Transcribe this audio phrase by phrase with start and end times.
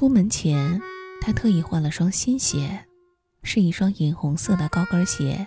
[0.00, 0.80] 出门前，
[1.20, 2.86] 她特意换了双新鞋，
[3.42, 5.46] 是一双银红色的高跟鞋，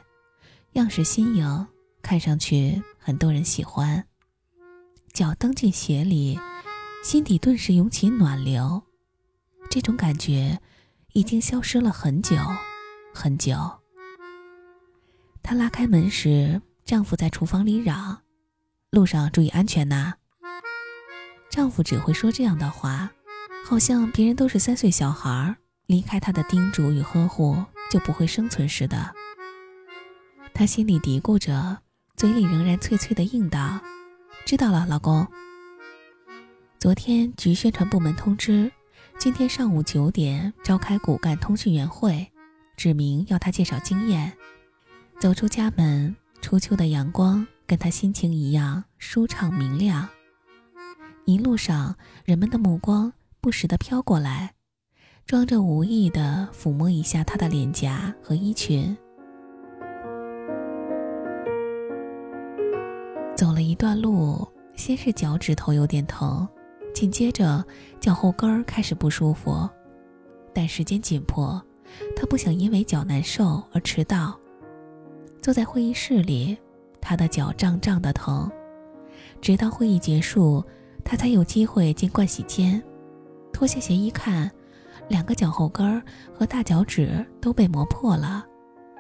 [0.74, 1.68] 样式新颖，
[2.04, 4.06] 看上去很多人喜欢。
[5.12, 6.40] 脚蹬进鞋里，
[7.04, 8.84] 心底顿时涌起暖流，
[9.72, 10.60] 这种感觉
[11.14, 12.38] 已经消失了很久
[13.12, 13.58] 很久。
[15.42, 18.22] 她拉开门时，丈夫在厨房里嚷
[18.92, 20.14] ：“路上注意安全呐！”
[21.50, 23.12] 丈夫只会说这样的话，
[23.66, 25.56] 好像别人都是三岁小孩，
[25.88, 29.14] 离开他的叮嘱与呵护就不会生存似的。
[30.54, 31.80] 他心里嘀咕着，
[32.16, 33.80] 嘴里仍然脆脆的应道。
[34.46, 35.26] 知道了，老公。
[36.78, 38.70] 昨天局宣传部门通知，
[39.18, 42.30] 今天上午九点召开骨干通讯员会，
[42.76, 44.32] 指明要他介绍经验。
[45.20, 50.08] 走出家门，初秋的阳光跟他心情一样舒畅明亮。
[51.26, 53.12] 一路上，人们的目光
[53.44, 54.54] 不时地飘过来，
[55.26, 58.96] 装着无意的抚摸一下他的脸颊和衣裙。
[63.36, 66.48] 走了一段路，先是脚趾头有点疼，
[66.94, 67.62] 紧接着
[68.00, 69.70] 脚后跟儿开始不舒服。
[70.54, 71.62] 但时间紧迫，
[72.16, 74.40] 他不想因为脚难受而迟到。
[75.42, 76.58] 坐在会议室里，
[77.02, 78.50] 他的脚胀胀的疼，
[79.42, 80.64] 直到会议结束，
[81.04, 82.82] 他才有机会进盥洗间，
[83.54, 84.52] 脱下鞋一看，
[85.08, 86.02] 两个脚后跟儿
[86.34, 88.46] 和大脚趾都被磨破了，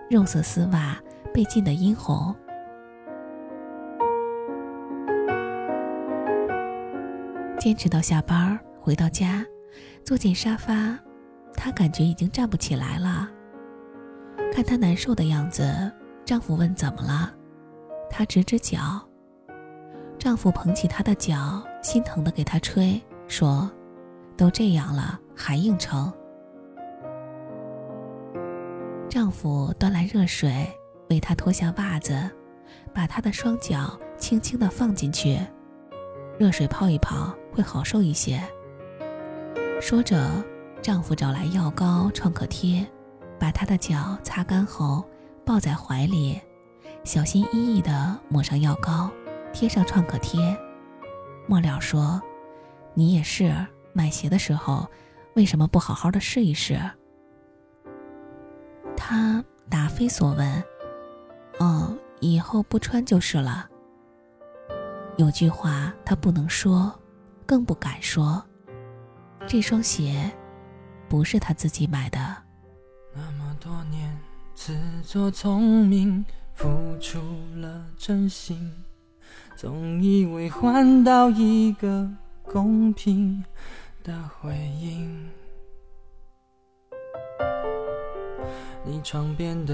[0.09, 0.97] 肉色丝袜
[1.33, 2.33] 被浸得殷红。
[7.59, 9.43] 坚持到下班，回到家，
[10.05, 10.97] 坐进沙发，
[11.55, 13.29] 她感觉已经站不起来了。
[14.53, 15.91] 看她难受的样子，
[16.23, 17.33] 丈夫问怎么了，
[18.09, 19.01] 她指指脚。
[20.19, 23.69] 丈夫捧起她的脚，心疼的给她吹，说
[24.37, 26.11] ：“都这样了，还硬撑。”
[29.09, 30.67] 丈夫端来热水，
[31.09, 32.29] 为她脱下袜子，
[32.93, 35.39] 把她的双脚轻轻的放进去，
[36.37, 37.33] 热水泡一泡。
[37.53, 38.41] 会好受一些。
[39.79, 40.27] 说着，
[40.81, 42.83] 丈夫找来药膏、创可贴，
[43.39, 45.03] 把她的脚擦干后
[45.45, 46.41] 抱在怀里，
[47.03, 49.07] 小心翼翼地抹上药膏，
[49.53, 50.39] 贴上创可贴。
[51.45, 52.19] 末了说
[52.95, 53.53] ：“你也是，
[53.93, 54.85] 买鞋的时候
[55.35, 56.79] 为什么不好好的试一试？”
[58.97, 60.63] 他答非所问
[61.59, 63.69] ：“哦，以后不穿就是了。”
[65.17, 66.93] 有句话他不能说。
[67.45, 68.41] 更不敢说，
[69.45, 70.31] 这双鞋
[71.09, 72.17] 不是他自己买的。
[73.13, 74.17] 那么多年
[74.55, 76.69] 自作聪明，付
[77.01, 77.19] 出
[77.57, 78.73] 了真心，
[79.57, 82.09] 总以为换到一个
[82.53, 83.43] 公平
[84.03, 85.27] 的回应。
[88.85, 89.73] 你床边的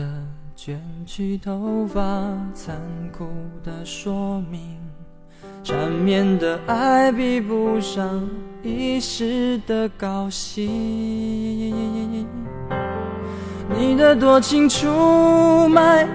[0.55, 2.01] 卷曲头发，
[2.53, 2.79] 残
[3.11, 3.27] 酷
[3.65, 4.79] 的说明。
[5.61, 8.25] 缠绵的爱比不上
[8.63, 10.65] 一时的高兴，
[13.77, 16.07] 你的多情出卖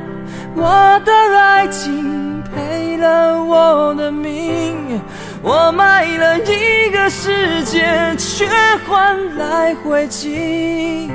[0.57, 4.99] 我的爱情，赔了我的命，
[5.47, 8.49] 我卖了一个世界，却
[8.89, 11.11] 换来灰烬。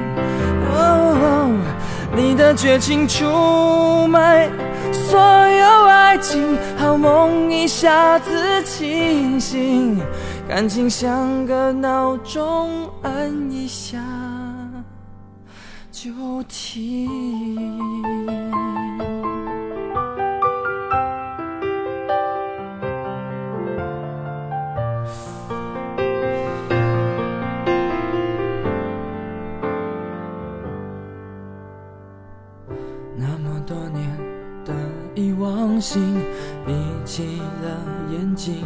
[2.16, 4.48] 你的绝情出卖。
[4.92, 10.00] 所有爱情，好梦一下子清醒，
[10.48, 13.98] 感情像个闹钟，按一下
[15.92, 16.12] 就
[16.48, 17.10] 停。
[35.80, 36.16] 心
[36.66, 36.74] 闭
[37.06, 37.70] 起了
[38.12, 38.66] 眼睛，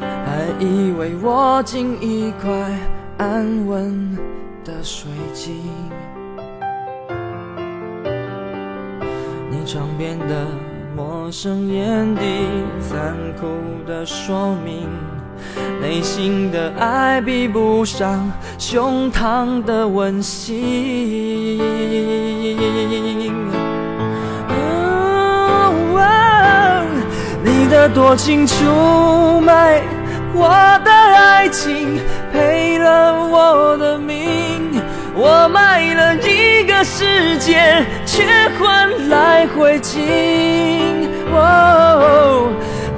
[0.00, 2.50] 还以为握紧一块
[3.18, 4.16] 安稳
[4.64, 5.62] 的水晶。
[9.50, 10.46] 你床边的
[10.96, 12.22] 陌生眼底，
[12.80, 13.46] 残酷
[13.86, 14.88] 的说明，
[15.80, 21.58] 内心的爱比不上胸膛的温馨。
[27.88, 29.80] 多情出卖
[30.34, 30.48] 我
[30.84, 32.00] 的爱情，
[32.32, 34.80] 赔了我的命，
[35.14, 38.24] 我卖了一个世界，却
[38.58, 39.98] 换来灰烬。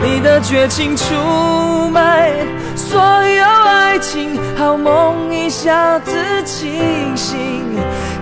[0.01, 2.33] 你的绝情出卖
[2.75, 5.49] 所有爱情，好梦一。
[5.49, 6.13] 下子
[6.45, 7.39] 清醒，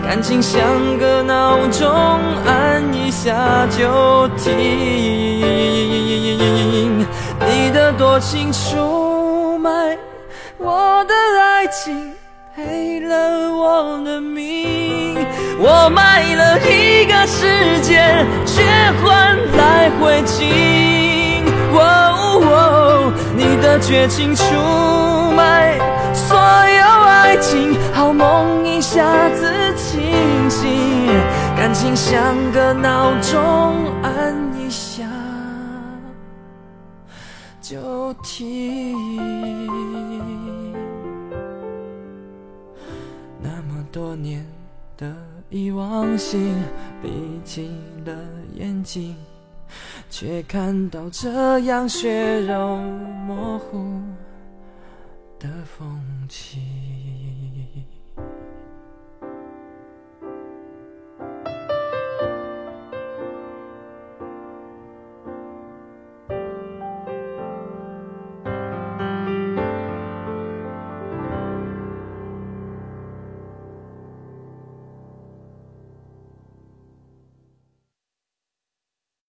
[0.07, 0.63] 感情像
[0.99, 1.91] 个闹钟，
[2.47, 4.57] 按一下就停。
[7.45, 9.99] 你的多情出卖
[10.59, 12.13] 我的爱情，
[12.55, 15.17] 赔了我的命。
[15.59, 18.63] 我卖了一个世界，却
[19.03, 20.45] 换来灰烬。
[23.35, 24.45] 你的绝情出
[25.37, 25.77] 卖
[26.15, 29.66] 所有爱情，好梦一下子
[31.57, 33.41] 感情像个闹钟，
[34.03, 35.05] 按一下
[37.61, 38.97] 就停。
[43.41, 44.47] 那么多年
[44.97, 45.13] 的
[45.51, 46.55] 遗忘性，
[47.03, 47.71] 闭起
[48.05, 48.15] 了
[48.55, 49.17] 眼睛。
[50.09, 52.77] 却看到这样血肉
[53.27, 54.01] 模糊
[55.39, 56.63] 的风景。